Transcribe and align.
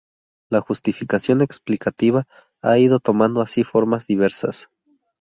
La 0.49 0.61
justificación 0.61 1.41
explicativa 1.41 2.25
ha 2.63 2.79
ido 2.79 2.99
tomando 2.99 3.39
así 3.39 3.63
formas 3.63 4.07
diversas. 4.07 4.67